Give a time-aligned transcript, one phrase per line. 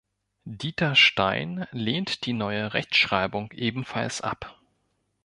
[0.47, 4.59] Dieter Stein lehnt die neue Rechtschreibung ebenfalls ab.